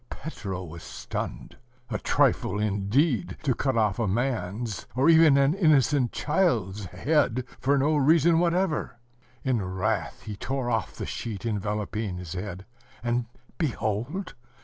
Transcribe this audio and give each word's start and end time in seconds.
Petro 0.09 0.63
was 0.63 0.81
stunned. 0.81 1.57
A 1.91 1.99
trifle, 1.99 2.59
indeed, 2.59 3.37
to 3.43 3.53
cut 3.53 3.77
off 3.77 3.99
a 3.99 4.07
man's, 4.07 4.87
or 4.95 5.09
even 5.11 5.37
an 5.37 5.53
innocent 5.53 6.11
child's, 6.11 6.85
head 6.85 7.45
for 7.59 7.77
no 7.77 7.95
reason 7.97 8.39
whatever! 8.39 8.97
In 9.43 9.61
wrath 9.61 10.23
he 10.23 10.35
tore 10.35 10.71
off 10.71 10.95
the 10.95 11.05
sheet 11.05 11.45
enveloping 11.45 12.17
his 12.17 12.33
head, 12.33 12.65
and 13.03 13.27
behold! 13.59 14.33